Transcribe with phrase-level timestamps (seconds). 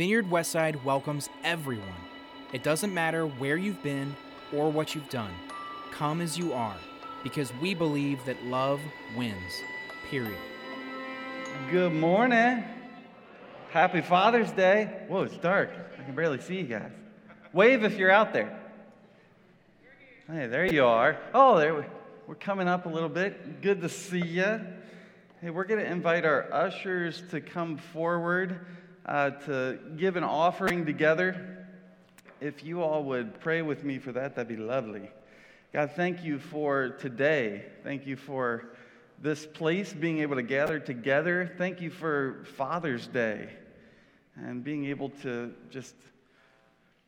[0.00, 1.84] Vineyard Westside welcomes everyone.
[2.54, 4.16] It doesn't matter where you've been
[4.50, 5.30] or what you've done.
[5.92, 6.76] Come as you are,
[7.22, 8.80] because we believe that love
[9.14, 9.60] wins.
[10.08, 10.38] Period.
[11.70, 12.64] Good morning.
[13.72, 15.04] Happy Father's Day.
[15.08, 15.68] Whoa, it's dark.
[15.98, 16.92] I can barely see you guys.
[17.52, 18.58] Wave if you're out there.
[20.32, 21.18] Hey, there you are.
[21.34, 21.82] Oh, there we,
[22.26, 23.60] we're coming up a little bit.
[23.60, 24.60] Good to see you.
[25.42, 28.64] Hey, we're going to invite our ushers to come forward
[29.06, 31.66] uh, to give an offering together.
[32.40, 35.10] If you all would pray with me for that, that'd be lovely.
[35.72, 37.64] God, thank you for today.
[37.84, 38.70] Thank you for
[39.20, 41.52] this place being able to gather together.
[41.58, 43.50] Thank you for Father's Day
[44.36, 45.94] and being able to just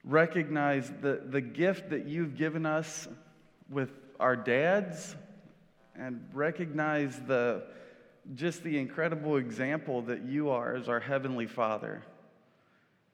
[0.04, 3.08] recognize the, the gift that you've given us
[3.70, 5.16] with our dads
[5.96, 7.64] and recognize the
[8.34, 12.02] just the incredible example that you are as our Heavenly Father.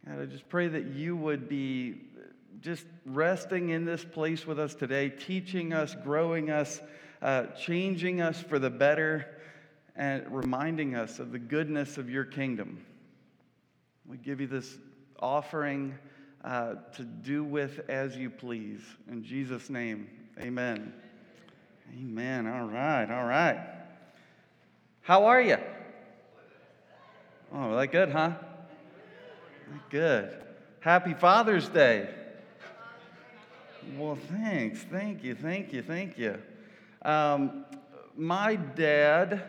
[0.07, 2.03] God, I just pray that you would be
[2.61, 6.81] just resting in this place with us today, teaching us, growing us,
[7.23, 9.27] uh, changing us for the better,
[9.97, 12.85] and reminding us of the goodness of your kingdom.
[14.07, 14.79] We give you this
[15.21, 15.99] offering
[16.45, 18.81] uh, to do with as you please.
[19.11, 20.93] In Jesus' name, amen.
[21.95, 22.47] Amen.
[22.47, 23.78] All right, all right.
[25.09, 25.57] How are you?
[27.51, 28.33] Oh, that good, huh?
[29.89, 30.37] Good.
[30.81, 32.11] Happy Father's Day.
[33.97, 34.81] Well, thanks.
[34.81, 35.35] Thank you.
[35.35, 35.81] Thank you.
[35.81, 36.37] Thank you.
[37.01, 37.65] Um,
[38.19, 39.45] my dad,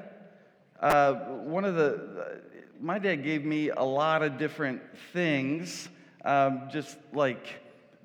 [0.80, 2.40] uh, one of the,
[2.80, 5.90] my dad gave me a lot of different things,
[6.24, 7.62] um, just like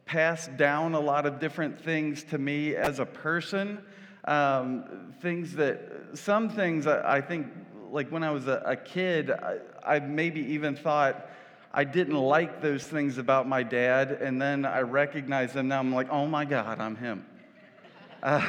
[0.06, 3.78] passed down a lot of different things to me as a person
[4.24, 5.80] um, things that,
[6.14, 7.48] some things I, think,
[7.90, 11.30] like when I was a, a kid, I, I maybe even thought,
[11.72, 15.80] I didn't like those things about my dad, and then I recognize them now.
[15.80, 17.26] I'm like, oh my God, I'm him.
[18.22, 18.48] Uh,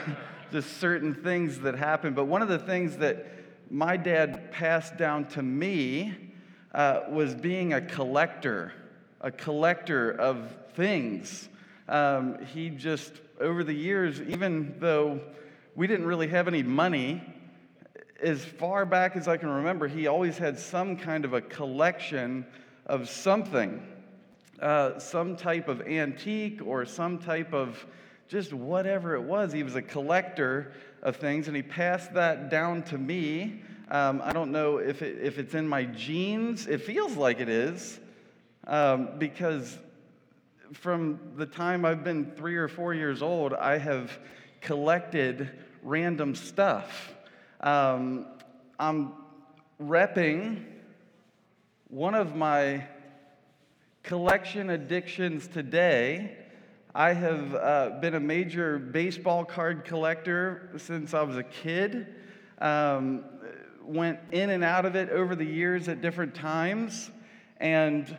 [0.54, 2.14] just certain things that happen.
[2.14, 3.26] But one of the things that
[3.70, 6.14] my dad passed down to me
[6.73, 8.72] uh, was being a collector,
[9.20, 11.49] a collector of things.
[11.89, 13.11] Um, he just,
[13.42, 15.20] over the years, even though
[15.75, 17.21] we didn't really have any money.
[18.21, 22.45] As far back as I can remember, he always had some kind of a collection
[22.86, 23.86] of something,
[24.61, 27.86] uh, some type of antique or some type of
[28.30, 29.52] just whatever it was.
[29.52, 30.71] He was a collector
[31.03, 33.61] of things, and he passed that down to me.
[33.92, 36.67] Um, I don't know if, it, if it's in my genes.
[36.67, 37.99] It feels like it is,
[38.65, 39.77] um, because
[40.71, 44.17] from the time I've been three or four years old, I have
[44.61, 45.52] collected
[45.86, 47.14] random stuff.
[47.62, 48.26] Um,
[48.80, 49.14] I'm
[49.80, 50.66] repping
[51.90, 52.88] one of my
[54.02, 56.38] collection addictions today.
[56.96, 62.08] I have uh, been a major baseball card collector since I was a kid.
[62.60, 63.23] Um,
[63.84, 67.12] went in and out of it over the years at different times.
[67.58, 68.17] And,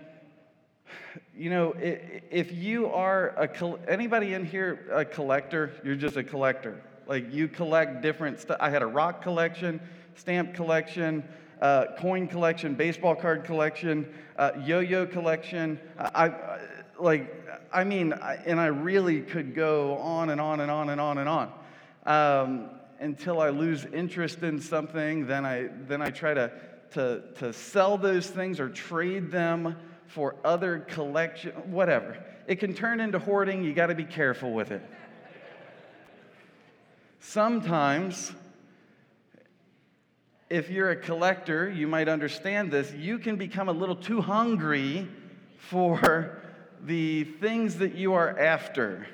[1.37, 6.81] you know, if you are a, anybody in here a collector, you're just a collector.
[7.06, 8.56] Like you collect different stuff.
[8.60, 9.80] I had a rock collection,
[10.16, 11.22] stamp collection,
[11.60, 15.80] uh, coin collection, baseball card collection, uh, yo-yo collection.
[15.98, 16.58] I, I,
[16.98, 17.32] like,
[17.72, 21.18] I mean, I, and I really could go on and on and on and on
[21.18, 21.52] and on
[22.06, 25.26] um, until I lose interest in something.
[25.26, 26.50] Then I then I try to
[26.92, 32.16] to to sell those things or trade them for other collection, whatever.
[32.46, 33.64] It can turn into hoarding.
[33.64, 34.82] You got to be careful with it.
[37.19, 38.32] Sometimes,
[40.49, 45.09] if you're a collector, you might understand this, you can become a little too hungry
[45.56, 46.41] for
[46.84, 49.06] the things that you are after.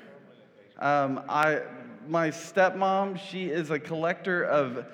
[0.79, 1.61] Um, I,
[2.07, 4.85] my stepmom, she is a collector of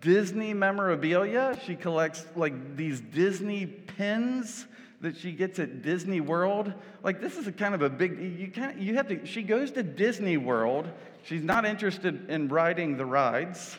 [0.00, 1.58] Disney memorabilia.
[1.64, 4.66] She collects like these Disney pins
[5.00, 6.72] that she gets at Disney World.
[7.02, 9.70] Like this is a kind of a big you kind you have to she goes
[9.72, 10.88] to Disney World.
[11.24, 13.78] She's not interested in riding the rides.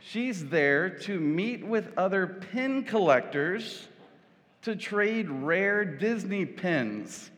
[0.00, 3.88] She's there to meet with other pin collectors
[4.62, 7.30] to trade rare Disney pins.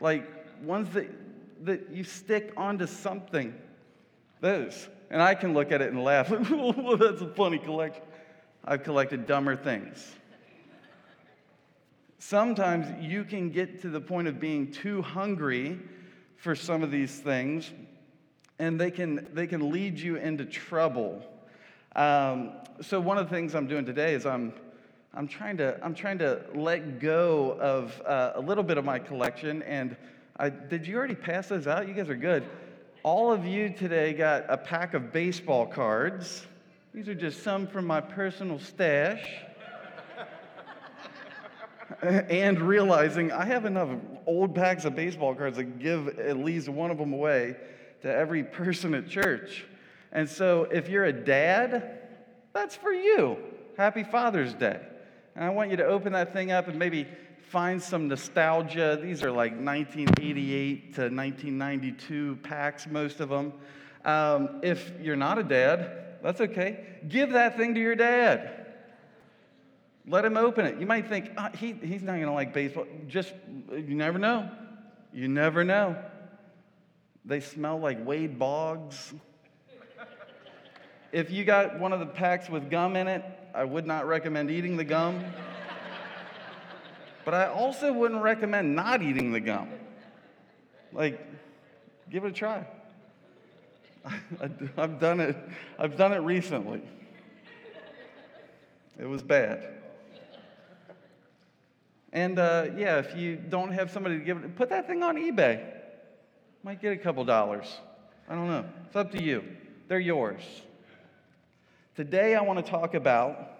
[0.00, 0.28] Like
[0.62, 1.10] ones that
[1.64, 3.54] that you stick onto something.
[4.40, 4.88] Those.
[5.10, 6.30] And I can look at it and laugh.
[6.50, 8.02] well, that's a funny collection.
[8.64, 10.14] I've collected dumber things.
[12.24, 15.76] Sometimes you can get to the point of being too hungry
[16.36, 17.68] for some of these things,
[18.60, 21.20] and they can, they can lead you into trouble.
[21.96, 24.52] Um, so, one of the things I'm doing today is I'm
[25.12, 29.00] I'm trying to, I'm trying to let go of uh, a little bit of my
[29.00, 29.64] collection.
[29.64, 29.96] And
[30.36, 31.88] I, did you already pass those out?
[31.88, 32.44] You guys are good.
[33.02, 36.46] All of you today got a pack of baseball cards.
[36.94, 39.28] These are just some from my personal stash.
[42.02, 43.90] And realizing I have enough
[44.26, 47.56] old packs of baseball cards to give at least one of them away
[48.02, 49.66] to every person at church.
[50.12, 52.00] And so if you're a dad,
[52.52, 53.38] that's for you.
[53.76, 54.80] Happy Father's Day.
[55.34, 57.06] And I want you to open that thing up and maybe
[57.48, 58.98] find some nostalgia.
[59.02, 63.52] These are like 1988 to 1992 packs, most of them.
[64.04, 66.84] Um, if you're not a dad, that's okay.
[67.08, 68.61] Give that thing to your dad.
[70.06, 70.80] Let him open it.
[70.80, 72.86] You might think, oh, he, he's not going to like baseball.
[73.06, 73.32] Just,
[73.70, 74.50] you never know.
[75.12, 75.96] You never know.
[77.24, 79.14] They smell like Wade Boggs.
[81.12, 84.50] if you got one of the packs with gum in it, I would not recommend
[84.50, 85.24] eating the gum.
[87.24, 89.68] but I also wouldn't recommend not eating the gum.
[90.92, 91.24] Like,
[92.10, 92.66] give it a try.
[94.76, 95.36] I've done it.
[95.78, 96.82] I've done it recently.
[98.98, 99.81] It was bad.
[102.12, 105.16] And uh, yeah, if you don't have somebody to give it, put that thing on
[105.16, 105.64] eBay.
[106.62, 107.80] Might get a couple dollars.
[108.28, 108.64] I don't know.
[108.86, 109.42] It's up to you.
[109.88, 110.42] They're yours.
[111.96, 113.50] Today, I want to talk about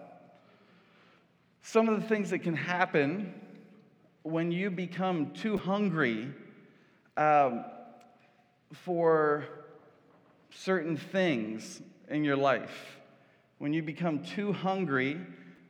[1.61, 3.33] some of the things that can happen
[4.21, 6.29] when you become too hungry
[7.17, 7.65] um,
[8.71, 9.45] for
[10.51, 12.97] certain things in your life.
[13.57, 15.19] When you become too hungry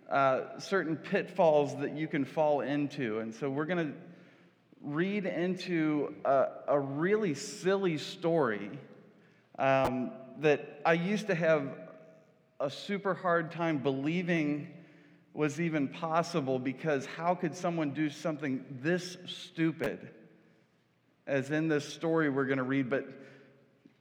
[0.09, 3.19] uh, certain pitfalls that you can fall into.
[3.19, 3.93] And so we're going to
[4.81, 8.69] read into a, a, really silly story
[9.57, 11.77] um, that I used to have
[12.59, 14.73] a super hard time believing
[15.33, 20.09] was even possible because how could someone do something this stupid
[21.25, 22.89] as in this story we're going to read?
[22.89, 23.07] But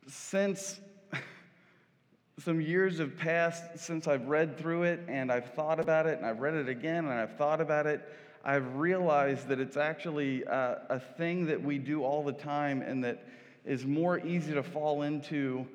[0.08, 0.80] since
[2.38, 6.26] some years have passed since I've read through it and I've thought about it and
[6.26, 8.00] I've read it again and I've thought about it.
[8.42, 13.04] I've realized that it's actually uh, a thing that we do all the time and
[13.04, 13.26] that
[13.64, 15.66] is more easy to fall into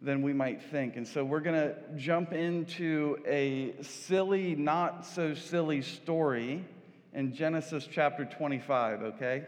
[0.00, 0.96] than we might think.
[0.96, 6.64] And so we're going to jump into a silly, not so silly story
[7.12, 9.44] in Genesis chapter 25, okay?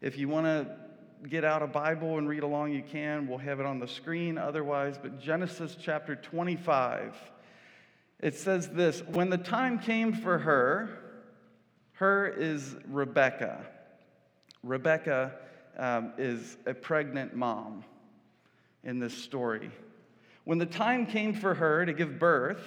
[0.00, 0.85] If you want to
[1.28, 3.26] get out a Bible and read along, you can.
[3.26, 4.98] We'll have it on the screen otherwise.
[5.00, 7.16] But Genesis chapter 25,
[8.20, 10.98] it says this When the time came for her,
[11.94, 13.66] her is Rebecca.
[14.62, 15.32] Rebecca
[15.78, 17.84] um, is a pregnant mom
[18.84, 19.70] in this story.
[20.44, 22.64] When the time came for her to give birth,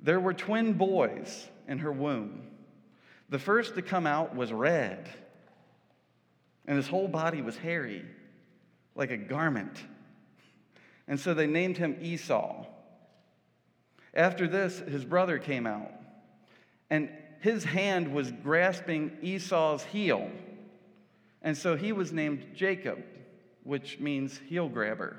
[0.00, 2.42] there were twin boys in her womb.
[3.28, 5.08] The first to come out was red
[6.66, 8.04] and his whole body was hairy,
[8.94, 9.78] like a garment.
[11.08, 12.66] And so they named him Esau.
[14.14, 15.92] After this, his brother came out,
[16.90, 17.10] and
[17.40, 20.30] his hand was grasping Esau's heel.
[21.42, 23.04] And so he was named Jacob,
[23.62, 25.16] which means heel grabber,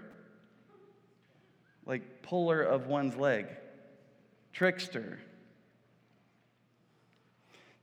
[1.86, 3.48] like puller of one's leg,
[4.52, 5.20] trickster.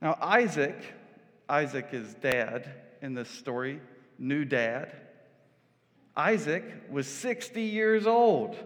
[0.01, 0.75] Now, Isaac,
[1.49, 2.69] Isaac is dad,
[3.05, 3.79] in this story,
[4.17, 4.91] new dad.
[6.17, 8.57] Isaac was 60 years old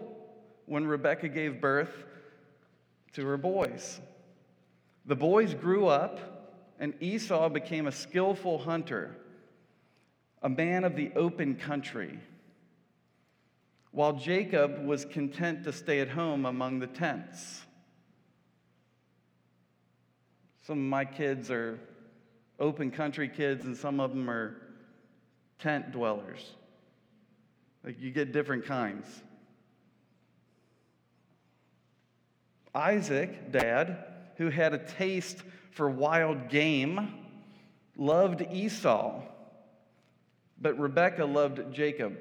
[0.64, 1.92] when Rebekah gave birth
[3.12, 4.00] to her boys.
[5.04, 9.14] The boys grew up, and Esau became a skillful hunter,
[10.42, 12.18] a man of the open country,
[13.90, 17.60] while Jacob was content to stay at home among the tents.
[20.66, 21.78] Some of my kids are
[22.60, 24.56] open country kids, and some of them are
[25.58, 26.52] tent dwellers.
[27.84, 29.06] Like you get different kinds.
[32.74, 34.04] Isaac, dad,
[34.36, 37.14] who had a taste for wild game,
[37.96, 39.22] loved Esau,
[40.60, 42.16] but Rebekah loved Jacob.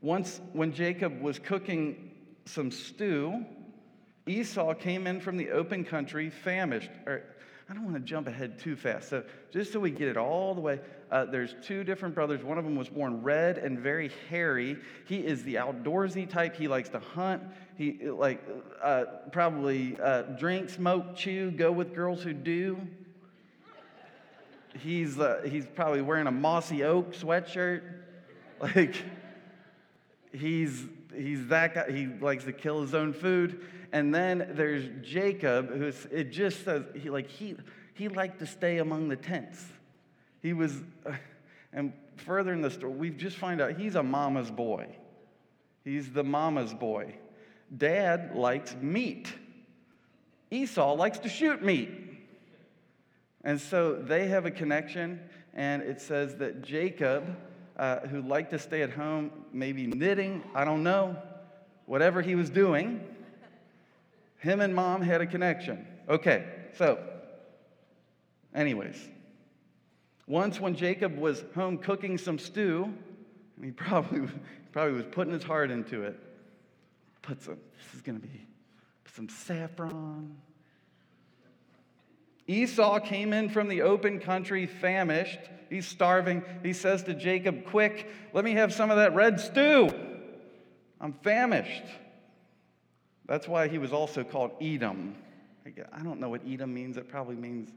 [0.00, 2.10] Once, when Jacob was cooking
[2.44, 3.44] some stew,
[4.26, 6.90] Esau came in from the open country famished.
[7.06, 7.22] Or,
[7.70, 9.10] I don't want to jump ahead too fast.
[9.10, 12.42] So, just so we get it all the way, uh, there's two different brothers.
[12.42, 14.78] One of them was born red and very hairy.
[15.06, 16.56] He is the outdoorsy type.
[16.56, 17.42] He likes to hunt.
[17.76, 18.42] He like
[18.82, 22.80] uh, probably uh, drink, smoke, chew, go with girls who do.
[24.80, 27.82] He's uh, he's probably wearing a mossy oak sweatshirt.
[28.60, 28.96] Like
[30.32, 30.82] he's
[31.14, 31.92] he's that guy.
[31.92, 33.64] He likes to kill his own food.
[33.92, 37.56] And then there's Jacob, who's, it just says, he, like, he,
[37.94, 39.64] he liked to stay among the tents.
[40.42, 41.12] He was, uh,
[41.72, 44.88] and further in the story, we just find out he's a mama's boy.
[45.84, 47.14] He's the mama's boy.
[47.74, 49.32] Dad likes meat.
[50.50, 51.90] Esau likes to shoot meat.
[53.44, 55.20] And so they have a connection,
[55.54, 57.36] and it says that Jacob,
[57.76, 61.16] uh, who liked to stay at home, maybe knitting, I don't know,
[61.86, 63.00] whatever he was doing,
[64.38, 65.86] him and mom had a connection.
[66.08, 66.44] Okay,
[66.76, 66.98] so,
[68.54, 68.96] anyways,
[70.26, 72.92] once when Jacob was home cooking some stew,
[73.56, 74.28] and he probably,
[74.72, 76.18] probably was putting his heart into it,
[77.22, 78.46] put some, this is going to be
[79.14, 80.36] some saffron,
[82.48, 85.38] Esau came in from the open country famished.
[85.68, 86.42] He's starving.
[86.62, 89.90] He says to Jacob, Quick, let me have some of that red stew.
[90.98, 91.84] I'm famished.
[93.28, 95.14] That's why he was also called Edom.
[95.92, 96.96] I don't know what Edom means.
[96.96, 97.70] It probably means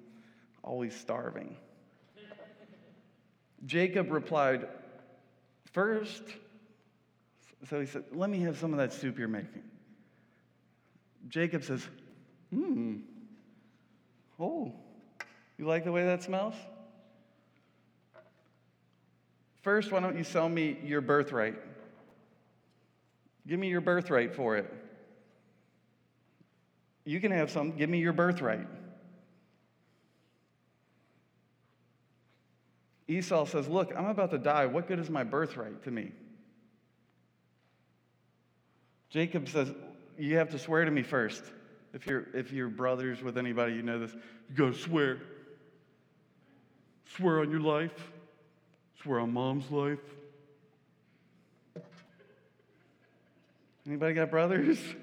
[0.64, 1.58] always starving.
[3.66, 4.68] Jacob replied,
[5.74, 6.24] First,
[7.70, 9.64] so he said, Let me have some of that soup you're making.
[11.28, 11.86] Jacob says,
[12.50, 13.00] Hmm,
[14.40, 14.74] Oh,
[15.58, 16.56] you like the way that smells?
[19.62, 21.56] First, why don't you sell me your birthright?
[23.46, 24.74] Give me your birthright for it.
[27.06, 27.72] You can have some.
[27.72, 28.68] Give me your birthright.
[33.08, 34.66] Esau says, Look, I'm about to die.
[34.68, 36.12] What good is my birthright to me?
[39.10, 39.72] Jacob says,
[40.18, 41.44] You have to swear to me first.
[41.94, 44.14] If you're, if you're brothers with anybody, you know this.
[44.50, 45.20] You got to swear.
[47.18, 48.12] Swear on your life.
[49.02, 50.00] Swear on mom's life.
[53.86, 54.78] Anybody got brothers?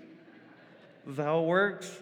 [1.08, 1.98] It works.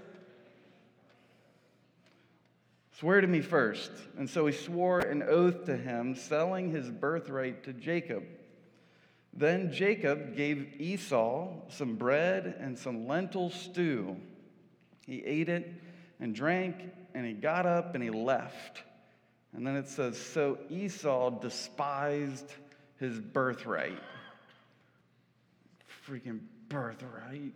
[2.98, 3.92] Swear to me first.
[4.18, 8.25] And so he swore an oath to him, selling his birthright to Jacob.
[9.32, 14.16] Then Jacob gave Esau some bread and some lentil stew.
[15.06, 15.70] He ate it
[16.18, 16.76] and drank,
[17.14, 18.82] and he got up and he left.
[19.54, 22.50] And then it says, So Esau despised
[22.98, 24.02] his birthright.
[26.08, 27.52] Freaking birthright.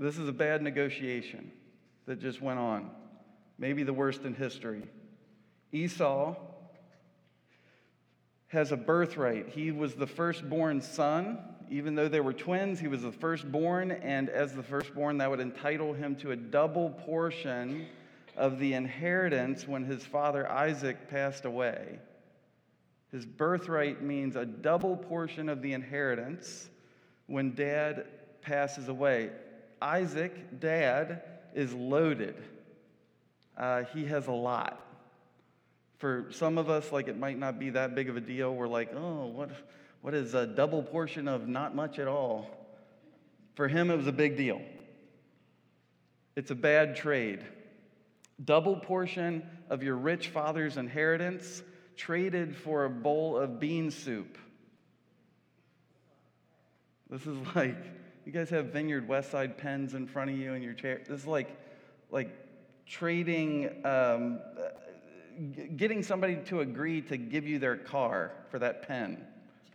[0.00, 1.52] This is a bad negotiation
[2.06, 2.90] that just went on,
[3.58, 4.82] maybe the worst in history.
[5.72, 6.36] Esau
[8.46, 9.50] has a birthright.
[9.50, 11.38] He was the firstborn son.
[11.68, 15.38] Even though they were twins, he was the firstborn, and as the firstborn, that would
[15.38, 17.86] entitle him to a double portion
[18.38, 21.98] of the inheritance when his father Isaac passed away.
[23.12, 26.70] His birthright means a double portion of the inheritance
[27.26, 28.06] when dad
[28.40, 29.30] passes away.
[29.80, 31.22] Isaac, dad,
[31.54, 32.36] is loaded.
[33.56, 34.80] Uh, he has a lot.
[35.98, 38.54] For some of us, like it might not be that big of a deal.
[38.54, 39.50] We're like, oh, what,
[40.00, 42.50] what is a double portion of not much at all?
[43.54, 44.62] For him, it was a big deal.
[46.36, 47.44] It's a bad trade.
[48.42, 51.62] Double portion of your rich father's inheritance
[51.96, 54.38] traded for a bowl of bean soup.
[57.10, 57.76] This is like,
[58.24, 61.00] you guys have Vineyard Westside pens in front of you in your chair.
[61.08, 61.56] This is like,
[62.10, 62.30] like
[62.86, 64.40] trading um,
[65.76, 69.24] getting somebody to agree to give you their car for that pen.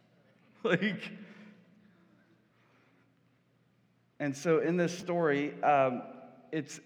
[0.64, 1.12] like,
[4.20, 6.04] and so in this story, um,
[6.52, 6.80] it's,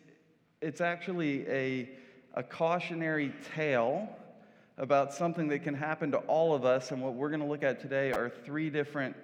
[0.61, 1.89] it's actually a,
[2.35, 4.07] a cautionary tale
[4.77, 6.91] about something that can happen to all of us.
[6.91, 9.15] And what we're going to look at today are three different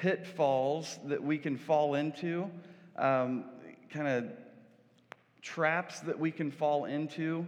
[0.00, 2.50] pitfalls that we can fall into,
[2.96, 3.44] um,
[3.90, 4.30] kind of
[5.42, 7.46] traps that we can fall into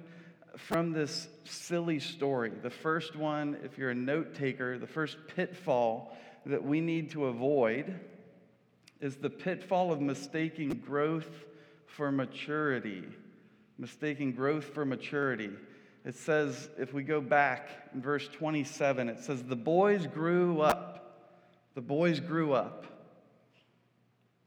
[0.56, 2.52] from this silly story.
[2.62, 7.26] The first one, if you're a note taker, the first pitfall that we need to
[7.26, 7.98] avoid
[9.00, 11.28] is the pitfall of mistaking growth
[11.86, 13.04] for maturity.
[13.78, 15.50] Mistaking growth for maturity.
[16.04, 20.97] It says, if we go back in verse 27, it says, The boys grew up.
[21.78, 22.86] The boys grew up.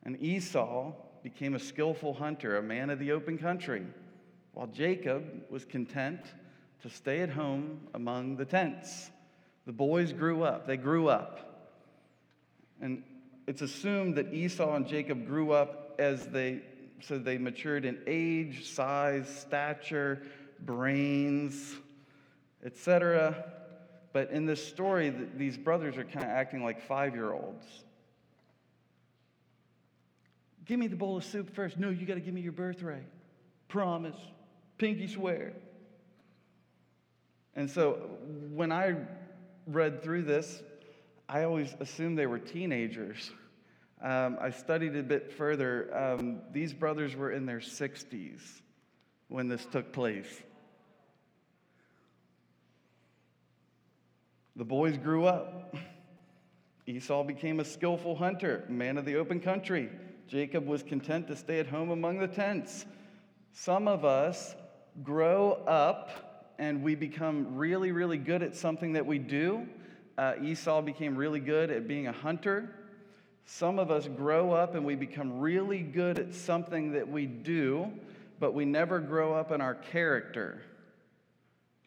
[0.04, 0.92] And Esau
[1.24, 3.86] became a skillful hunter, a man of the open country
[4.52, 6.20] while Jacob was content
[6.82, 9.12] to stay at home among the tents.
[9.66, 11.80] The boys grew up, they grew up.
[12.82, 13.02] And
[13.48, 16.60] it's assumed that Esau and Jacob grew up as they
[17.00, 20.22] so they matured in age, size, stature,
[20.60, 21.78] brains,
[22.66, 23.61] etc.
[24.14, 27.66] But in this story, these brothers are kind of acting like five year olds.
[30.66, 31.78] Give me the bowl of soup first.
[31.78, 33.08] No, you got to give me your birthright.
[33.68, 34.18] Promise.
[34.78, 35.54] Pinky swear.
[37.56, 37.94] And so
[38.54, 38.96] when I
[39.68, 40.62] read through this,
[41.28, 43.32] I always assumed they were teenagers.
[44.02, 45.96] Um, I studied a bit further.
[45.96, 48.40] Um, these brothers were in their 60s
[49.28, 50.28] when this took place.
[54.56, 55.76] The boys grew up.
[56.86, 59.90] Esau became a skillful hunter, man of the open country.
[60.28, 62.86] Jacob was content to stay at home among the tents.
[63.54, 64.56] Some of us
[65.04, 69.68] grow up and we become really, really good at something that we do.
[70.18, 72.76] Uh, Esau became really good at being a hunter.
[73.46, 77.92] Some of us grow up and we become really good at something that we do,
[78.40, 80.62] but we never grow up in our character.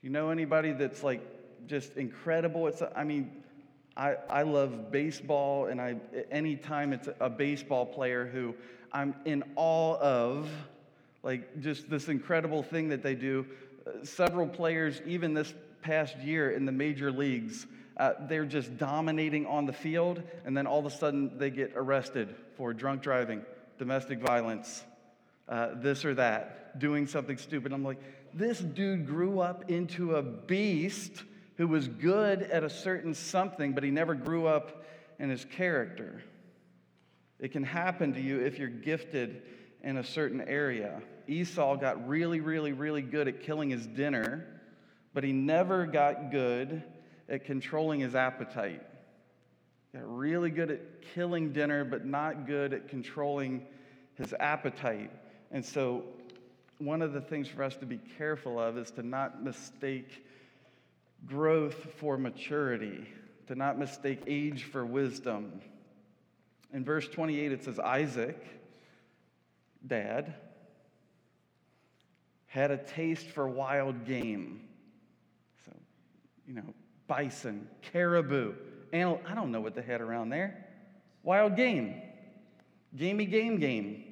[0.01, 1.34] Do you know anybody that's like
[1.67, 2.67] just incredible?
[2.67, 3.43] It's, I mean,
[3.97, 5.97] I, I love baseball, and I
[6.31, 8.55] anytime it's a baseball player who
[8.93, 10.49] I'm in awe of,
[11.23, 13.47] like just this incredible thing that they do.
[13.87, 15.53] Uh, several players, even this
[15.83, 17.67] past year in the major leagues,
[17.97, 21.73] uh, they're just dominating on the field, and then all of a sudden they get
[21.77, 23.43] arrested for drunk driving,
[23.79, 24.83] domestic violence,
[25.49, 27.73] uh, this or that, doing something stupid.
[27.73, 28.01] I'm like,
[28.33, 31.23] this dude grew up into a beast
[31.57, 34.85] who was good at a certain something, but he never grew up
[35.19, 36.23] in his character.
[37.39, 39.43] It can happen to you if you're gifted
[39.83, 41.03] in a certain area.
[41.29, 44.47] Esau got really, really, really good at killing his dinner,
[45.13, 46.83] but he never got good
[47.29, 48.83] at controlling his appetite.
[49.95, 53.67] Got really good at killing dinner, but not good at controlling
[54.15, 55.11] his appetite.
[55.51, 56.05] And so,
[56.79, 60.24] one of the things for us to be careful of is to not mistake
[61.27, 63.07] growth for maturity,
[63.47, 65.61] to not mistake age for wisdom.
[66.73, 68.45] In verse 28, it says, Isaac,
[69.87, 70.35] dad,
[72.47, 74.63] had a taste for wild game.
[75.65, 75.73] So,
[76.47, 76.75] you know,
[77.07, 78.55] bison, caribou,
[78.93, 80.67] animal, I don't know what they had around there.
[81.23, 82.01] Wild game.
[82.97, 84.05] Gamey game game.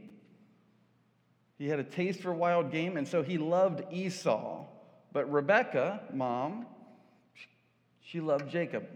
[1.59, 4.65] He had a taste for wild game, and so he loved Esau.
[5.13, 6.67] But Rebecca, mom,
[8.05, 8.87] she loved Jacob.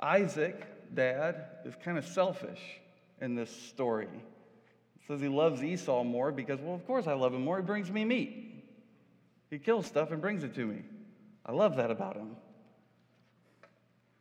[0.00, 2.60] Isaac, dad, is kind of selfish
[3.20, 4.08] in this story.
[5.06, 7.56] Says he loves Esau more because, well, of course I love him more.
[7.56, 8.64] He brings me meat.
[9.50, 10.82] He kills stuff and brings it to me.
[11.44, 12.36] I love that about him.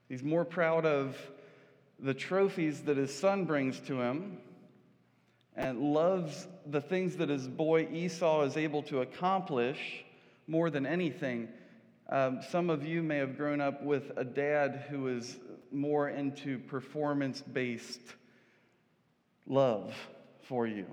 [0.07, 1.15] He's more proud of
[1.99, 4.39] the trophies that his son brings to him
[5.55, 10.03] and loves the things that his boy Esau is able to accomplish
[10.47, 11.49] more than anything.
[12.11, 15.37] Um, some of you may have grown up with a dad who was
[15.71, 18.01] more into performance based
[19.45, 19.93] love
[20.41, 20.87] for you.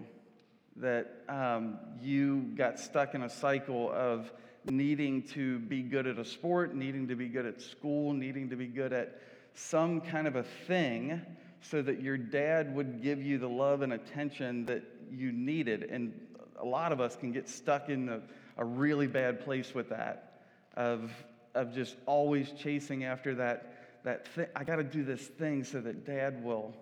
[0.76, 4.30] That um, you got stuck in a cycle of
[4.66, 8.56] needing to be good at a sport, needing to be good at school, needing to
[8.56, 9.18] be good at
[9.54, 11.22] some kind of a thing
[11.62, 15.84] so that your dad would give you the love and attention that you needed.
[15.84, 16.12] And
[16.60, 18.20] a lot of us can get stuck in a,
[18.58, 20.25] a really bad place with that
[20.76, 21.10] of,
[21.54, 24.46] of just always chasing after that, that thing.
[24.54, 26.74] I got to do this thing so that dad will,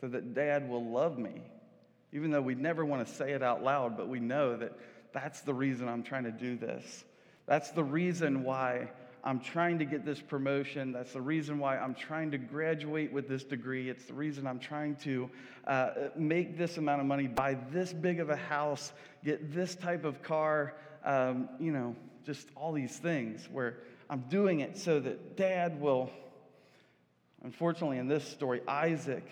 [0.00, 1.42] so that dad will love me.
[2.12, 4.72] Even though we never want to say it out loud, but we know that
[5.12, 7.04] that's the reason I'm trying to do this.
[7.46, 8.88] That's the reason why
[9.24, 10.92] I'm trying to get this promotion.
[10.92, 13.90] That's the reason why I'm trying to graduate with this degree.
[13.90, 15.30] It's the reason I'm trying to
[15.66, 18.92] uh, make this amount of money, buy this big of a house,
[19.24, 20.74] get this type of car.
[21.04, 21.96] Um, you know,
[22.28, 23.78] just all these things where
[24.10, 26.10] I'm doing it so that dad will.
[27.42, 29.26] Unfortunately, in this story, Isaac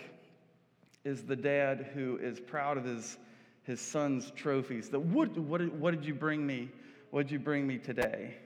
[1.04, 3.18] is the dad who is proud of his,
[3.64, 4.88] his son's trophies.
[4.88, 6.70] The, what, what, what did you bring me?
[7.10, 8.38] What did you bring me today?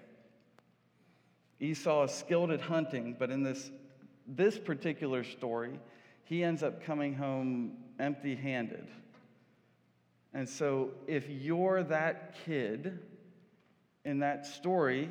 [1.61, 3.71] Esau is skilled at hunting, but in this,
[4.27, 5.79] this particular story,
[6.25, 8.89] he ends up coming home empty handed.
[10.35, 12.99] And so, if you're that kid
[14.05, 15.09] in that story,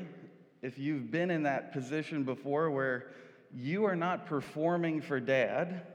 [0.61, 3.07] if you've been in that position before where
[3.53, 5.85] you are not performing for dad,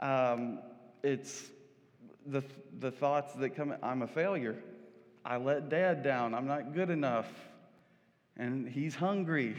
[0.00, 0.58] um,
[1.02, 1.50] it's
[2.26, 2.42] the,
[2.80, 4.56] the thoughts that come I'm a failure.
[5.24, 6.34] I let dad down.
[6.34, 7.28] I'm not good enough.
[8.36, 9.56] And he's hungry.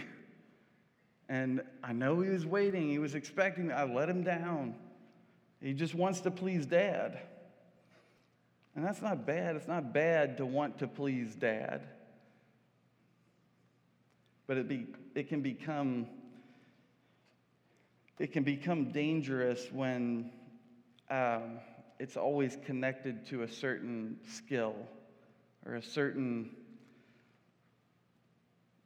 [1.29, 2.89] And I know he was waiting.
[2.89, 3.73] He was expecting me.
[3.73, 4.75] I let him down.
[5.61, 7.19] He just wants to please dad.
[8.75, 9.55] And that's not bad.
[9.55, 11.87] It's not bad to want to please dad
[14.47, 16.07] but it, be, it can become
[18.17, 20.31] it can become dangerous when
[21.09, 21.59] um,
[21.99, 24.75] it's always connected to a certain skill
[25.65, 26.49] or a certain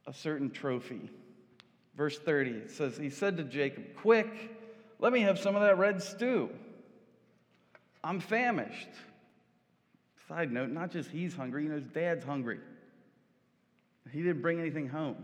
[0.06, 1.10] a certain trophy.
[1.96, 4.56] Verse 30 it says, He said to Jacob, Quick,
[4.98, 6.50] let me have some of that red stew.
[8.02, 8.88] I'm famished.
[10.28, 12.60] Side note, not just he's hungry, you know, his dad's hungry.
[14.10, 15.16] He didn't bring anything home.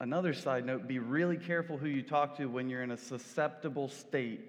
[0.00, 3.88] Another side note be really careful who you talk to when you're in a susceptible
[3.88, 4.40] state,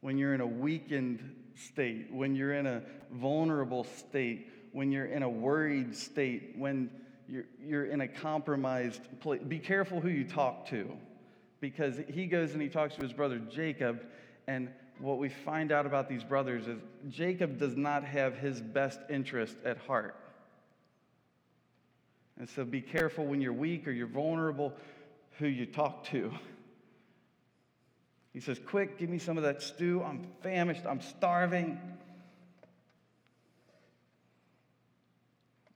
[0.00, 5.24] when you're in a weakened state, when you're in a vulnerable state, when you're in
[5.24, 6.90] a worried state, when
[7.28, 9.42] you're, you're in a compromised place.
[9.42, 10.88] Be careful who you talk to
[11.60, 14.04] because he goes and he talks to his brother Jacob,
[14.46, 14.68] and
[15.00, 19.56] what we find out about these brothers is Jacob does not have his best interest
[19.64, 20.14] at heart.
[22.42, 24.72] And so be careful when you're weak or you're vulnerable
[25.38, 26.32] who you talk to.
[28.32, 30.02] He says, Quick, give me some of that stew.
[30.02, 30.84] I'm famished.
[30.84, 31.78] I'm starving.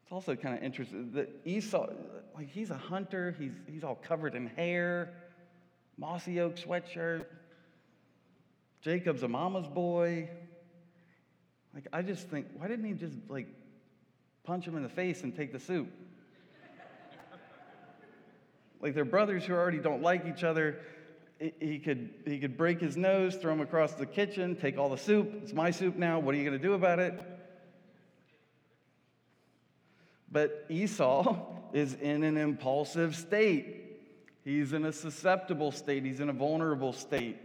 [0.02, 1.86] It's also kind of interesting that Esau,
[2.34, 3.36] like, he's a hunter.
[3.38, 5.12] He's, he's all covered in hair,
[5.96, 7.26] mossy oak sweatshirt.
[8.82, 10.28] Jacob's a mama's boy.
[11.72, 13.46] Like, I just think, why didn't he just, like,
[14.42, 15.92] punch him in the face and take the soup?
[18.80, 20.78] Like, they're brothers who already don't like each other
[21.38, 24.96] he could, he could break his nose, throw him across the kitchen, take all the
[24.96, 25.30] soup.
[25.42, 26.18] It's my soup now.
[26.18, 27.20] What are you going to do about it?
[30.30, 31.36] But Esau
[31.72, 33.82] is in an impulsive state.
[34.44, 36.04] He's in a susceptible state.
[36.04, 37.38] He's in a vulnerable state.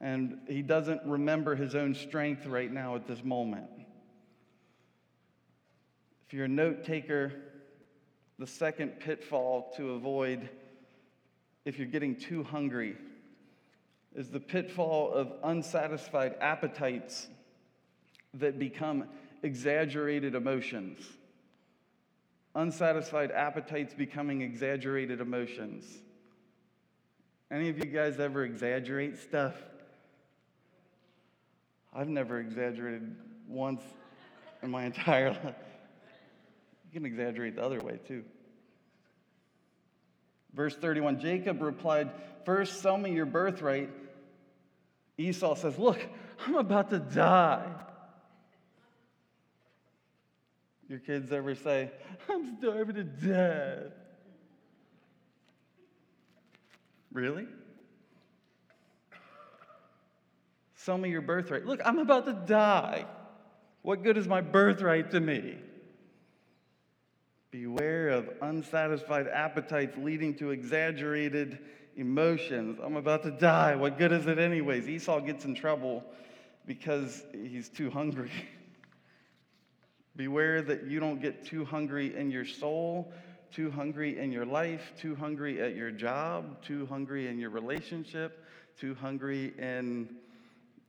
[0.00, 3.66] And he doesn't remember his own strength right now at this moment.
[6.26, 7.32] If you're a note taker,
[8.38, 10.48] the second pitfall to avoid
[11.64, 12.96] if you're getting too hungry
[14.14, 17.28] is the pitfall of unsatisfied appetites
[18.34, 19.04] that become
[19.42, 20.98] exaggerated emotions.
[22.54, 25.84] Unsatisfied appetites becoming exaggerated emotions.
[27.50, 29.54] Any of you guys ever exaggerate stuff?
[31.94, 33.14] I've never exaggerated
[33.48, 33.82] once
[34.62, 35.54] in my entire life.
[36.92, 38.22] You can exaggerate the other way too.
[40.52, 42.10] Verse 31 Jacob replied,
[42.44, 43.88] First, sell me your birthright.
[45.16, 45.98] Esau says, Look,
[46.46, 47.66] I'm about to die.
[50.88, 51.90] Your kids ever say,
[52.28, 53.92] I'm starving to death?
[57.10, 57.46] Really?
[60.74, 61.64] Sell me your birthright.
[61.64, 63.06] Look, I'm about to die.
[63.80, 65.56] What good is my birthright to me?
[67.52, 71.58] Beware of unsatisfied appetites leading to exaggerated
[71.96, 72.80] emotions.
[72.82, 73.76] I'm about to die.
[73.76, 74.88] What good is it, anyways?
[74.88, 76.02] Esau gets in trouble
[76.64, 78.30] because he's too hungry.
[80.16, 83.12] Beware that you don't get too hungry in your soul,
[83.52, 88.46] too hungry in your life, too hungry at your job, too hungry in your relationship,
[88.80, 90.08] too hungry in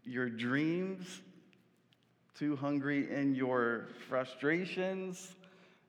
[0.05, 1.19] your dreams,
[2.39, 5.35] too hungry in your frustrations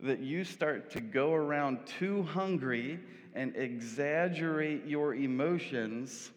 [0.04, 3.00] that you start to go around too hungry
[3.34, 6.30] and exaggerate your emotions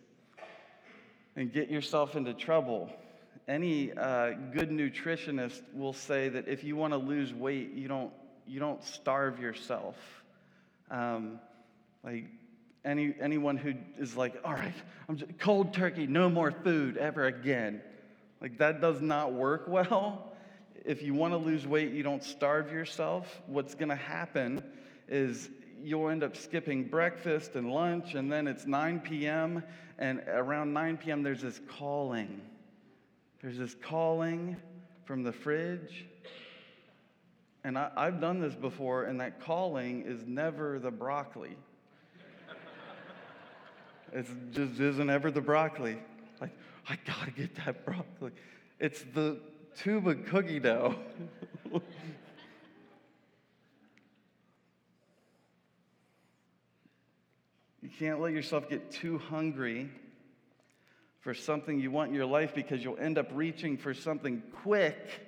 [1.36, 2.90] and get yourself into trouble.
[3.46, 8.12] Any uh, good nutritionist will say that if you want to lose weight, you don't,
[8.48, 9.96] you don't starve yourself.
[10.90, 11.38] Um,
[12.06, 12.26] like
[12.86, 14.74] any, anyone who is like, all right,
[15.10, 17.82] I'm just, cold turkey, no more food ever again.
[18.40, 20.27] Like that does not work well
[20.88, 23.42] if you want to lose weight, you don't starve yourself.
[23.46, 24.64] What's going to happen
[25.10, 25.50] is
[25.84, 29.64] you'll end up skipping breakfast and lunch, and then it's 9 p.m.,
[30.00, 32.42] and around 9 p.m., there's this calling.
[33.42, 34.56] There's this calling
[35.04, 36.06] from the fridge.
[37.66, 41.58] And I, have done this before, and that calling is never the broccoli.
[44.14, 45.98] it just isn't ever the broccoli.
[46.40, 46.52] Like,
[46.88, 48.32] I gotta get that broccoli.
[48.80, 49.42] It's the
[49.78, 50.96] tube of cookie dough.
[57.82, 59.90] you can't let yourself get too hungry
[61.20, 65.28] for something you want in your life because you'll end up reaching for something quick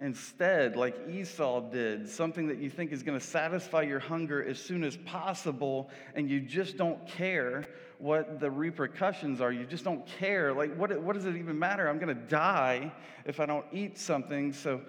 [0.00, 4.56] Instead, like Esau did, something that you think is going to satisfy your hunger as
[4.56, 7.66] soon as possible, and you just don't care
[7.98, 9.50] what the repercussions are.
[9.50, 10.52] You just don't care.
[10.52, 11.88] Like, what, what does it even matter?
[11.88, 12.92] I'm going to die
[13.24, 14.80] if I don't eat something, so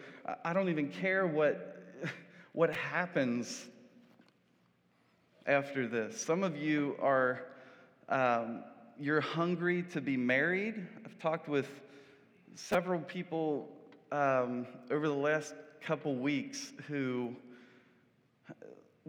[0.45, 1.84] I don't even care what,
[2.54, 3.65] what happens
[5.48, 6.22] after this.
[6.22, 7.45] Some of you are,
[8.10, 8.63] um,
[9.00, 10.86] you're hungry to be married.
[11.04, 11.67] I've talked with
[12.54, 13.69] several people
[14.12, 17.36] um, over the last couple weeks who,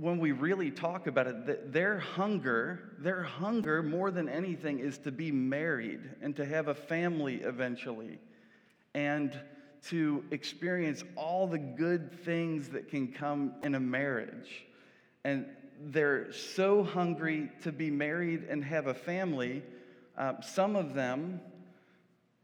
[0.01, 5.13] when we really talk about it, their hunger, their hunger more than anything is to
[5.13, 8.19] be married and to have a family eventually
[8.95, 9.39] and
[9.89, 14.65] to experience all the good things that can come in a marriage.
[15.25, 15.47] And
[15.89, 19.63] they're so hungry to be married and have a family.
[20.17, 21.41] Uh, some of them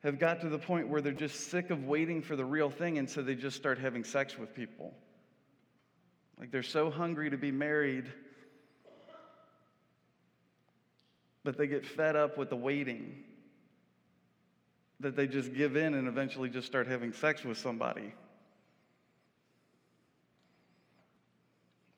[0.02, 2.98] have got to the point where they're just sick of waiting for the real thing,
[2.98, 4.92] and so they just start having sex with people.
[6.38, 8.04] Like they're so hungry to be married,
[11.44, 13.24] but they get fed up with the waiting
[15.00, 18.12] that they just give in and eventually just start having sex with somebody.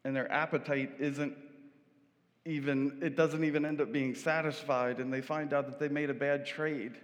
[0.04, 1.36] And their appetite isn't
[2.44, 6.10] even, it doesn't even end up being satisfied, and they find out that they made
[6.10, 6.98] a bad trade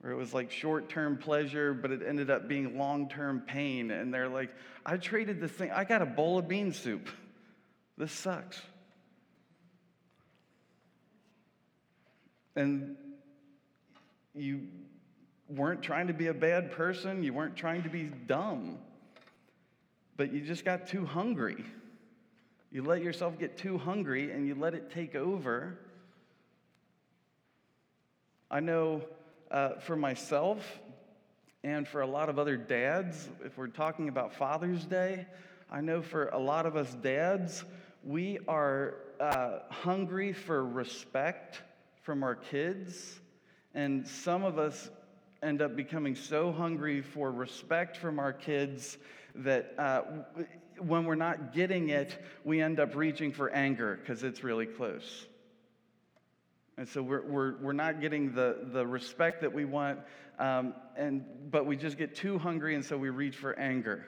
[0.00, 3.90] where it was like short term pleasure, but it ended up being long term pain.
[3.90, 4.50] And they're like,
[4.86, 7.08] I traded this thing, I got a bowl of bean soup.
[7.96, 8.60] This sucks.
[12.54, 12.96] And
[14.34, 14.66] you
[15.48, 18.78] weren't trying to be a bad person, you weren't trying to be dumb,
[20.16, 21.64] but you just got too hungry.
[22.70, 25.78] You let yourself get too hungry and you let it take over.
[28.50, 29.02] I know
[29.50, 30.80] uh, for myself
[31.64, 35.26] and for a lot of other dads, if we're talking about Father's Day,
[35.70, 37.64] I know for a lot of us dads,
[38.04, 41.62] we are uh, hungry for respect
[42.02, 43.20] from our kids.
[43.74, 44.90] And some of us
[45.42, 48.96] end up becoming so hungry for respect from our kids
[49.34, 50.02] that uh,
[50.78, 55.26] when we're not getting it, we end up reaching for anger because it's really close.
[56.78, 59.98] And so we're, we're, we're not getting the, the respect that we want,
[60.38, 64.06] um, and, but we just get too hungry, and so we reach for anger.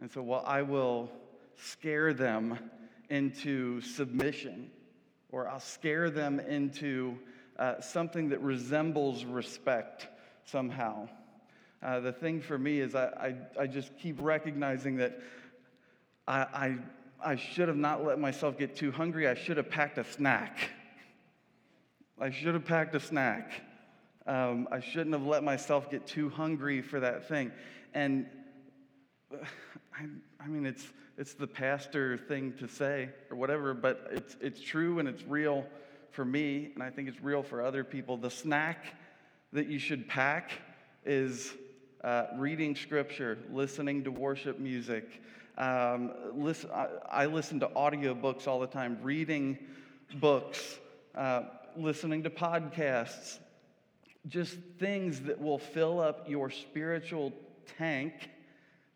[0.00, 1.10] And so, well, I will
[1.56, 2.58] scare them
[3.10, 4.70] into submission,
[5.30, 7.18] or I'll scare them into
[7.58, 10.08] uh, something that resembles respect
[10.46, 11.06] somehow.
[11.82, 15.20] Uh, the thing for me is I, I, I just keep recognizing that
[16.26, 16.78] I, I,
[17.22, 19.28] I should have not let myself get too hungry.
[19.28, 20.70] I should have packed a snack.
[22.20, 23.62] I should have packed a snack.
[24.26, 27.52] Um, I shouldn't have let myself get too hungry for that thing.
[27.94, 28.26] And
[29.32, 30.06] I,
[30.40, 30.84] I, mean, it's,
[31.16, 35.64] it's the pastor thing to say or whatever, but it's, it's true and it's real
[36.10, 38.16] for me, and I think it's real for other people.
[38.16, 38.86] The snack
[39.52, 40.50] that you should pack
[41.04, 41.52] is
[42.02, 45.22] uh, reading scripture, listening to worship music.
[45.56, 49.58] Um, listen, I, I, listen to audiobooks all the time, reading
[50.14, 50.78] books.
[51.14, 51.42] Uh,
[51.78, 53.38] listening to podcasts,
[54.26, 57.32] just things that will fill up your spiritual
[57.78, 58.12] tank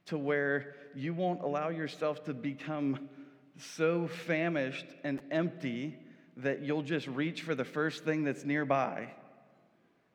[0.06, 3.08] to where you won't allow yourself to become
[3.58, 5.96] so famished and empty
[6.38, 9.08] that you'll just reach for the first thing that's nearby.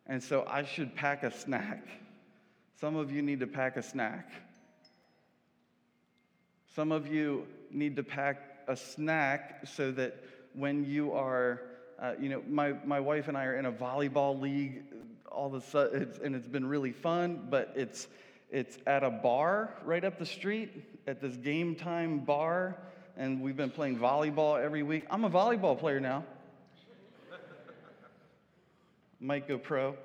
[0.06, 1.88] And so I should pack a snack.
[2.80, 4.30] Some of you need to pack a snack.
[6.75, 11.62] Some of you need to pack a snack so that when you are
[11.99, 14.83] uh, you know, my, my wife and I are in a volleyball league
[15.31, 18.07] all of a sudden, it's, and it's been really fun, but it's,
[18.49, 22.77] it's at a bar right up the street at this game time bar,
[23.15, 25.05] and we've been playing volleyball every week.
[25.10, 26.23] I'm a volleyball player now.
[29.19, 29.95] Might go pro.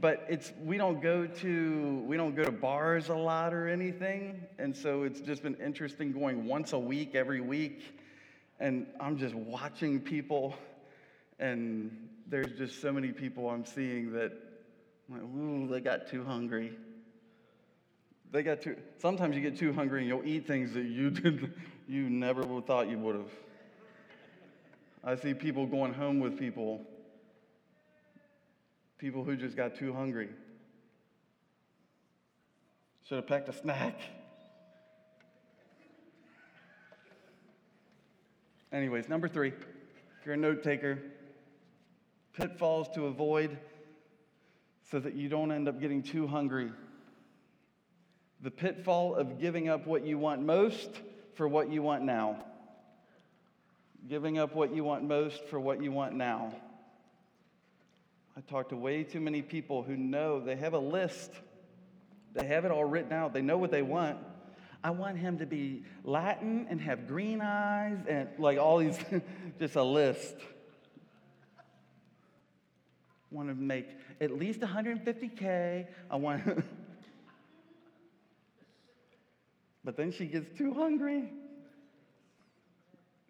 [0.00, 4.44] But it's we don't go to we don't go to bars a lot or anything,
[4.58, 8.01] and so it's just been interesting going once a week every week
[8.62, 10.54] and I'm just watching people,
[11.40, 14.32] and there's just so many people I'm seeing that,
[15.10, 16.72] like, ooh, they got too hungry.
[18.30, 18.76] They got too.
[18.98, 21.52] Sometimes you get too hungry and you'll eat things that you didn't,
[21.88, 23.30] you never thought you would have.
[25.04, 26.82] I see people going home with people,
[28.96, 30.28] people who just got too hungry.
[33.08, 33.98] Should have packed a snack.
[38.72, 40.98] Anyways, number three, if you're a note taker,
[42.32, 43.58] pitfalls to avoid
[44.90, 46.70] so that you don't end up getting too hungry.
[48.40, 50.88] The pitfall of giving up what you want most
[51.34, 52.44] for what you want now.
[54.08, 56.54] Giving up what you want most for what you want now.
[58.36, 61.30] I talk to way too many people who know they have a list,
[62.32, 64.16] they have it all written out, they know what they want.
[64.84, 68.98] I want him to be Latin and have green eyes and like all these,
[69.58, 70.34] just a list.
[73.30, 73.88] Want to make
[74.20, 75.86] at least 150K.
[76.10, 76.42] I want.
[79.84, 81.30] but then she gets too hungry.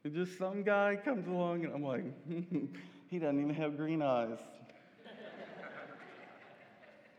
[0.05, 2.05] And just some guy comes along and I'm like,
[3.09, 4.38] he doesn't even have green eyes.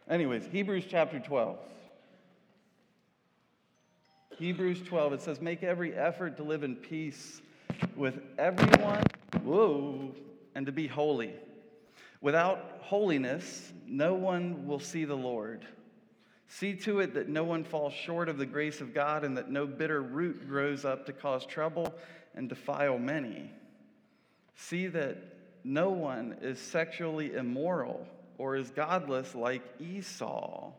[0.10, 1.58] Anyways, Hebrews chapter 12.
[4.38, 7.42] Hebrews 12, it says, Make every effort to live in peace
[7.96, 9.04] with everyone,
[9.44, 10.14] whoa,
[10.56, 11.34] and to be holy.
[12.22, 15.66] Without holiness, no one will see the Lord.
[16.48, 19.50] See to it that no one falls short of the grace of God and that
[19.50, 21.94] no bitter root grows up to cause trouble
[22.36, 23.52] and defile many.
[24.56, 25.18] See that
[25.64, 30.72] no one is sexually immoral or is godless like Esau,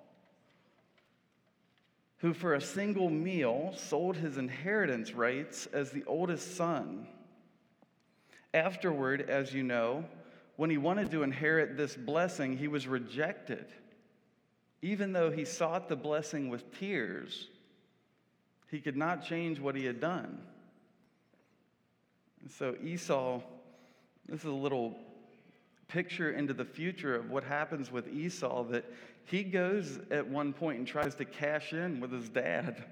[2.24, 7.06] who for a single meal sold his inheritance rights as the oldest son.
[8.54, 10.06] Afterward, as you know,
[10.56, 13.66] when he wanted to inherit this blessing, he was rejected.
[14.80, 17.48] Even though he sought the blessing with tears,
[18.70, 20.40] he could not change what he had done.
[22.40, 23.42] And so Esau,
[24.30, 24.96] this is a little
[25.88, 28.90] picture into the future of what happens with Esau that
[29.26, 32.84] he goes at one point and tries to cash in with his dad.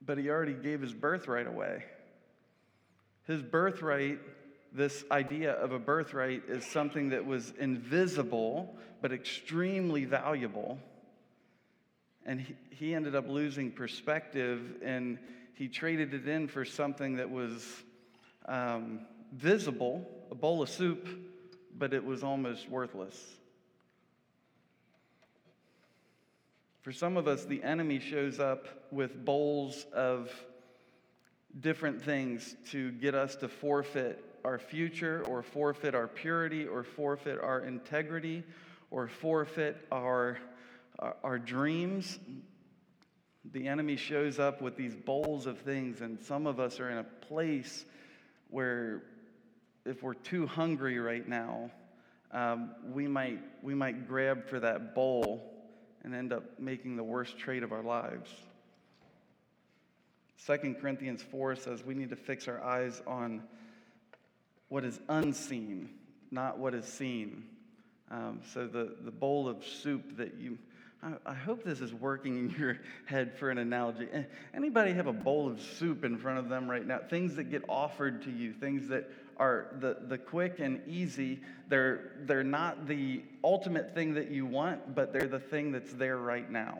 [0.00, 1.84] But he already gave his birthright away.
[3.26, 4.18] His birthright,
[4.72, 10.78] this idea of a birthright, is something that was invisible but extremely valuable.
[12.24, 15.18] And he, he ended up losing perspective and
[15.54, 17.66] he traded it in for something that was
[18.46, 19.00] um,
[19.32, 21.06] visible, a bowl of soup,
[21.76, 23.39] but it was almost worthless.
[26.82, 30.30] For some of us, the enemy shows up with bowls of
[31.58, 37.38] different things to get us to forfeit our future, or forfeit our purity, or forfeit
[37.38, 38.42] our integrity,
[38.90, 40.38] or forfeit our,
[40.98, 42.18] our, our dreams.
[43.52, 46.96] The enemy shows up with these bowls of things, and some of us are in
[46.96, 47.84] a place
[48.48, 49.02] where
[49.84, 51.70] if we're too hungry right now,
[52.32, 55.59] um, we, might, we might grab for that bowl
[56.04, 58.30] and end up making the worst trade of our lives.
[60.46, 63.42] 2 Corinthians 4 says we need to fix our eyes on
[64.68, 65.90] what is unseen,
[66.30, 67.44] not what is seen.
[68.10, 70.58] Um, so the, the bowl of soup that you
[71.24, 74.06] I, hope this is working in your head for an analogy.
[74.52, 76.98] Anybody have a bowl of soup in front of them right now?
[76.98, 81.40] Things that get offered to you, things that are the, the quick and easy.
[81.68, 86.18] They're, they're not the ultimate thing that you want, but they're the thing that's there
[86.18, 86.78] right now.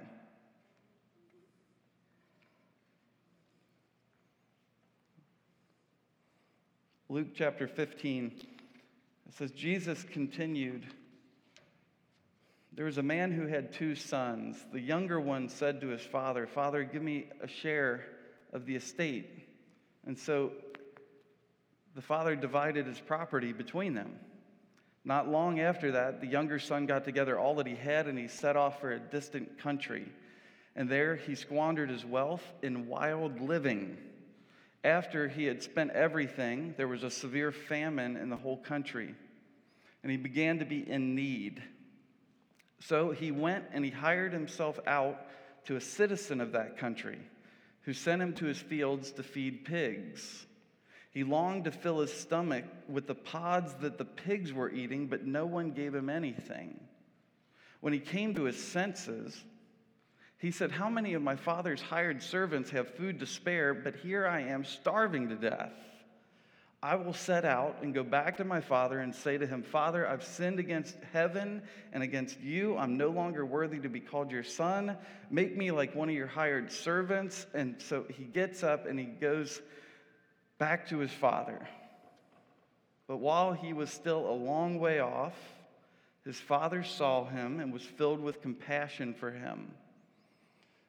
[7.08, 8.30] Luke chapter 15,
[9.28, 10.86] it says, Jesus continued.
[12.72, 14.64] There was a man who had two sons.
[14.70, 18.04] The younger one said to his father, Father, give me a share
[18.52, 19.28] of the estate.
[20.06, 20.52] And so
[21.94, 24.18] the father divided his property between them.
[25.04, 28.28] Not long after that, the younger son got together all that he had and he
[28.28, 30.06] set off for a distant country.
[30.76, 33.96] And there he squandered his wealth in wild living.
[34.84, 39.14] After he had spent everything, there was a severe famine in the whole country,
[40.02, 41.62] and he began to be in need.
[42.80, 45.26] So he went and he hired himself out
[45.66, 47.18] to a citizen of that country
[47.82, 50.46] who sent him to his fields to feed pigs.
[51.10, 55.26] He longed to fill his stomach with the pods that the pigs were eating, but
[55.26, 56.78] no one gave him anything.
[57.80, 59.42] When he came to his senses,
[60.38, 64.26] he said, How many of my father's hired servants have food to spare, but here
[64.26, 65.72] I am starving to death?
[66.82, 70.08] I will set out and go back to my father and say to him, Father,
[70.08, 71.60] I've sinned against heaven
[71.92, 72.78] and against you.
[72.78, 74.96] I'm no longer worthy to be called your son.
[75.30, 77.46] Make me like one of your hired servants.
[77.52, 79.60] And so he gets up and he goes
[80.60, 81.58] back to his father.
[83.08, 85.34] But while he was still a long way off,
[86.24, 89.72] his father saw him and was filled with compassion for him.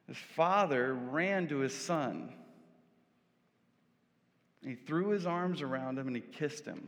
[0.08, 2.34] His father ran to his son
[4.64, 6.88] he threw his arms around him and he kissed him.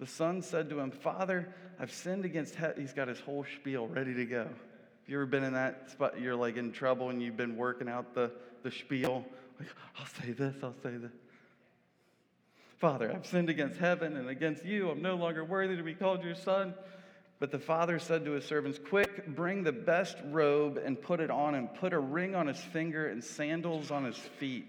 [0.00, 2.80] The son said to him, Father, I've sinned against heaven.
[2.80, 4.44] He's got his whole spiel ready to go.
[4.44, 6.20] Have you ever been in that spot?
[6.20, 8.32] You're like in trouble and you've been working out the,
[8.62, 9.24] the spiel.
[9.60, 9.68] Like,
[9.98, 11.12] I'll say this, I'll say this.
[12.84, 14.90] Father, I've sinned against heaven and against you.
[14.90, 16.74] I'm no longer worthy to be called your son.
[17.38, 21.30] But the father said to his servants, Quick, bring the best robe and put it
[21.30, 21.68] on him.
[21.68, 24.66] Put a ring on his finger and sandals on his feet.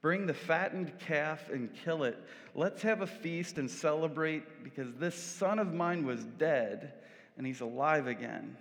[0.00, 2.18] Bring the fattened calf and kill it.
[2.54, 6.94] Let's have a feast and celebrate because this son of mine was dead
[7.36, 8.56] and he's alive again.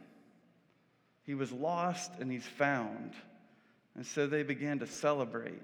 [1.24, 3.14] He was lost and he's found.
[3.96, 5.62] And so they began to celebrate.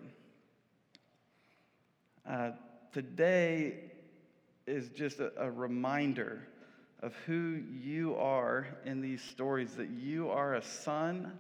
[2.26, 2.52] Uh,
[2.92, 3.76] today
[4.68, 6.48] is just a, a reminder
[7.02, 11.32] of who you are in these stories that you are a son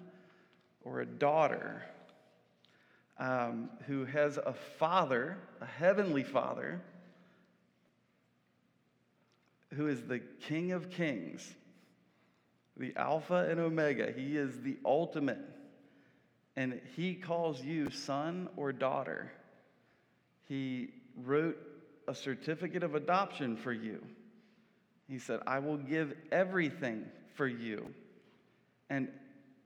[0.83, 1.83] or a daughter
[3.19, 6.81] um, who has a father, a heavenly father,
[9.75, 11.53] who is the King of Kings,
[12.75, 14.11] the Alpha and Omega.
[14.11, 15.39] He is the ultimate.
[16.55, 19.31] And he calls you son or daughter.
[20.49, 21.57] He wrote
[22.07, 24.01] a certificate of adoption for you.
[25.07, 27.05] He said, I will give everything
[27.35, 27.93] for you.
[28.89, 29.09] And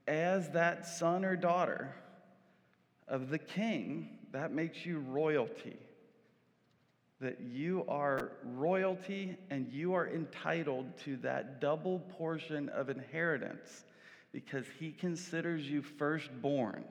[0.08, 1.96] as that son or daughter
[3.08, 5.78] of the king, that makes you royalty.
[7.22, 13.86] That you are royalty and you are entitled to that double portion of inheritance
[14.32, 16.84] because he considers you firstborn.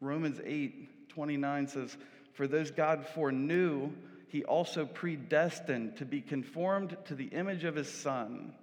[0.00, 1.96] Romans 8 29 says,
[2.40, 3.90] For those God foreknew,
[4.28, 8.54] he also predestined to be conformed to the image of his son.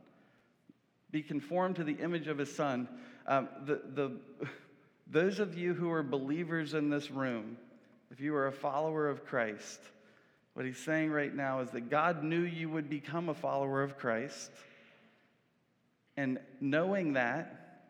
[1.11, 2.87] Be conformed to the image of his son.
[3.27, 4.11] Um, the, the,
[5.07, 7.55] those of you who are believers in this room,
[8.09, 9.79] if you are a follower of Christ,
[10.55, 13.99] what he's saying right now is that God knew you would become a follower of
[13.99, 14.49] Christ.
[16.15, 17.83] And knowing that,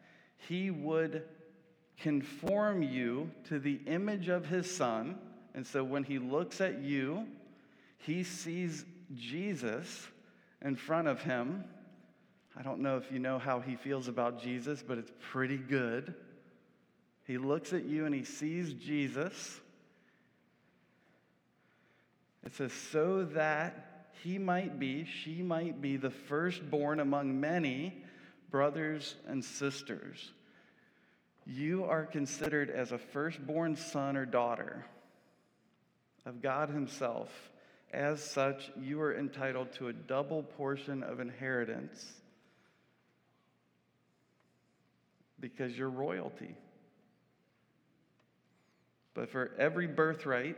[0.50, 1.24] he would
[2.02, 5.18] conform you to the image of his son.
[5.58, 7.26] And so when he looks at you,
[7.98, 8.86] he sees
[9.16, 10.08] Jesus
[10.64, 11.64] in front of him.
[12.56, 16.14] I don't know if you know how he feels about Jesus, but it's pretty good.
[17.26, 19.60] He looks at you and he sees Jesus.
[22.46, 28.04] It says, so that he might be, she might be the firstborn among many
[28.52, 30.34] brothers and sisters.
[31.48, 34.86] You are considered as a firstborn son or daughter
[36.28, 37.30] of God Himself.
[37.94, 42.12] As such, you are entitled to a double portion of inheritance
[45.40, 46.54] because you're royalty.
[49.14, 50.58] But for every birthright,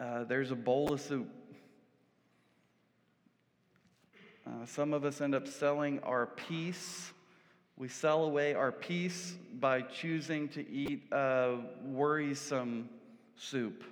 [0.00, 1.28] uh, there's a bowl of soup.
[4.46, 7.12] Uh, some of us end up selling our peace.
[7.76, 12.88] We sell away our peace by choosing to eat a worrisome
[13.36, 13.84] soup.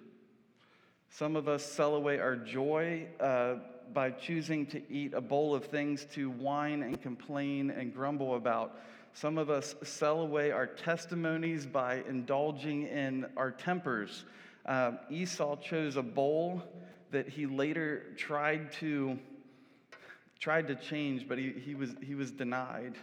[1.11, 3.57] Some of us sell away our joy uh,
[3.93, 8.79] by choosing to eat a bowl of things to whine and complain and grumble about.
[9.13, 14.25] Some of us sell away our testimonies by indulging in our tempers.
[14.65, 16.63] Uh, Esau chose a bowl
[17.11, 19.19] that he later tried to
[20.39, 22.95] tried to change, but he, he, was, he was denied.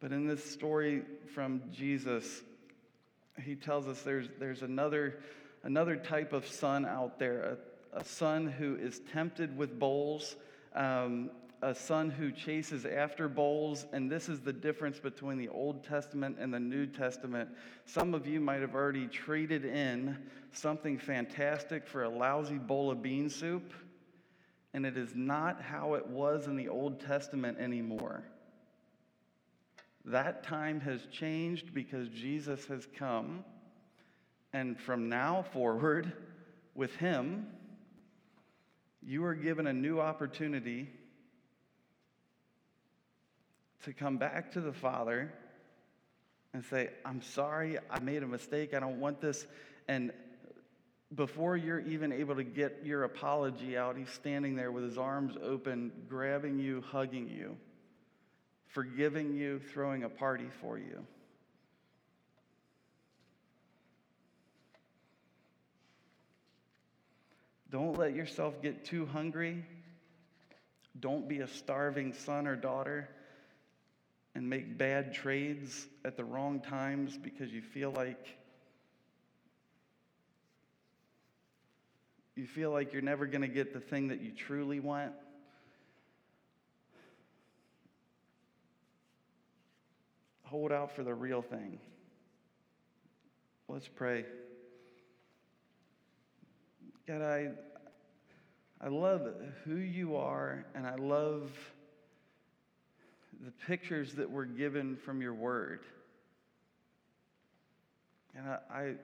[0.00, 1.02] But in this story
[1.34, 2.42] from Jesus,
[3.42, 5.20] he tells us there's, there's another,
[5.62, 7.58] another type of son out there,
[7.92, 10.36] a, a son who is tempted with bowls,
[10.74, 11.30] um,
[11.60, 13.84] a son who chases after bowls.
[13.92, 17.50] And this is the difference between the Old Testament and the New Testament.
[17.84, 20.16] Some of you might have already traded in
[20.52, 23.74] something fantastic for a lousy bowl of bean soup.
[24.72, 28.24] And it is not how it was in the Old Testament anymore.
[30.06, 33.44] That time has changed because Jesus has come.
[34.52, 36.12] And from now forward,
[36.74, 37.46] with Him,
[39.02, 40.88] you are given a new opportunity
[43.84, 45.32] to come back to the Father
[46.52, 49.46] and say, I'm sorry, I made a mistake, I don't want this.
[49.88, 50.12] And
[51.14, 55.36] before you're even able to get your apology out, He's standing there with His arms
[55.42, 57.56] open, grabbing you, hugging you
[58.72, 61.04] forgiving you, throwing a party for you.
[67.70, 69.64] Don't let yourself get too hungry.
[70.98, 73.08] Don't be a starving son or daughter
[74.34, 78.36] and make bad trades at the wrong times because you feel like
[82.36, 85.12] you feel like you're never going to get the thing that you truly want.
[90.50, 91.78] Hold out for the real thing.
[93.68, 94.24] Let's pray.
[97.06, 97.50] God, I,
[98.80, 99.28] I love
[99.64, 101.52] who you are, and I love
[103.44, 105.84] the pictures that were given from your word.
[108.34, 108.94] And I, I,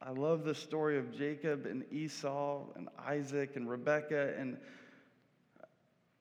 [0.00, 4.56] I love the story of Jacob and Esau and Isaac and Rebekah, and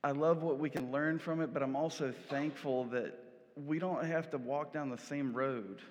[0.03, 3.26] I love what we can learn from it, but I'm also thankful that
[3.65, 5.81] we don't have to walk down the same road,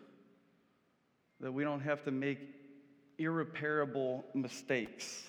[1.40, 2.38] that we don't have to make
[3.18, 5.26] irreparable mistakes.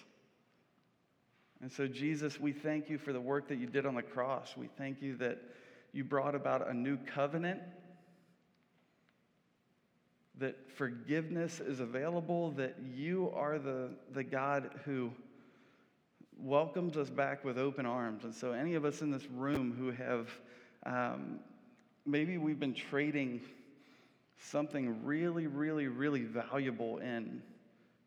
[1.61, 4.55] And so, Jesus, we thank you for the work that you did on the cross.
[4.55, 5.39] We thank you that
[5.91, 7.59] you brought about a new covenant,
[10.37, 15.11] that forgiveness is available, that you are the, the God who
[16.39, 18.23] welcomes us back with open arms.
[18.23, 20.29] And so, any of us in this room who have
[20.85, 21.39] um,
[22.07, 23.41] maybe we've been trading
[24.39, 27.41] something really, really, really valuable in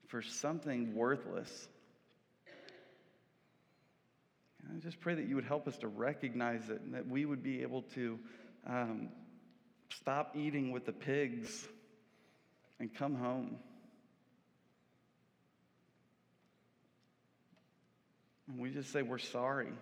[0.09, 1.69] for something worthless.
[4.65, 7.43] I just pray that you would help us to recognize it and that we would
[7.43, 8.19] be able to
[8.67, 9.09] um,
[9.91, 11.69] stop eating with the pigs
[12.79, 13.57] and come home.
[18.49, 19.73] And we just say we're sorry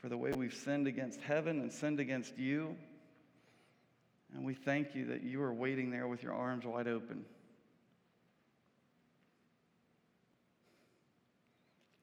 [0.00, 2.76] for the way we've sinned against heaven and sinned against you.
[4.34, 7.24] And we thank you that you are waiting there with your arms wide open.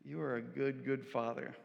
[0.04, 1.56] You are a good, good father.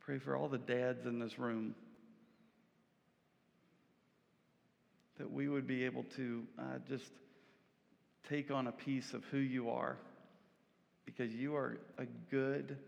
[0.00, 1.74] Pray for all the dads in this room
[5.18, 7.12] that we would be able to uh, just
[8.28, 9.96] take on a piece of who you are
[11.04, 12.78] because you are a good,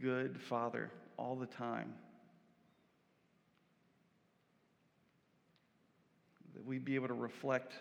[0.00, 1.94] good father all the time.
[6.54, 7.74] That we be able to reflect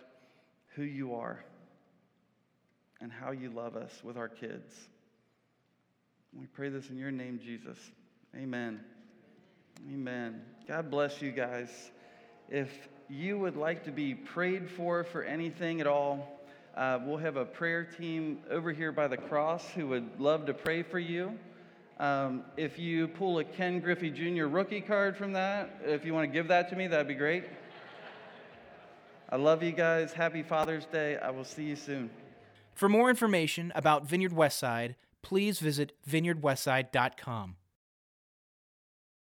[0.76, 1.44] who you are
[3.02, 4.74] and how you love us with our kids.
[6.34, 7.78] We pray this in your name, Jesus.
[8.36, 8.82] Amen.
[9.92, 10.42] Amen.
[10.68, 11.70] God bless you guys.
[12.50, 12.70] If
[13.10, 16.35] you would like to be prayed for for anything at all,
[16.76, 20.54] uh, we'll have a prayer team over here by the cross who would love to
[20.54, 21.38] pray for you.
[22.00, 24.46] Um, if you pull a Ken Griffey Jr.
[24.46, 27.46] rookie card from that, if you want to give that to me, that'd be great.
[29.30, 30.12] I love you guys.
[30.12, 31.18] Happy Father's Day.
[31.18, 32.10] I will see you soon.
[32.74, 37.56] For more information about Vineyard Westside, please visit vineyardwestside.com.